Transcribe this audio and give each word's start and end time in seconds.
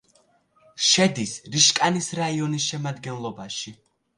შედის 0.91 1.35
რიშკანის 1.57 2.09
რაიონის 2.21 2.67
შემადგენლობაში. 2.73 3.79